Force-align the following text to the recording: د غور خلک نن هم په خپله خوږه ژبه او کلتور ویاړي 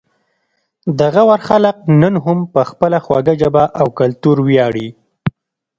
د 0.97 0.99
غور 1.13 1.39
خلک 1.49 1.77
نن 2.01 2.13
هم 2.25 2.39
په 2.53 2.61
خپله 2.69 2.97
خوږه 3.05 3.33
ژبه 3.41 3.63
او 3.79 3.87
کلتور 3.99 4.37
ویاړي 4.47 4.87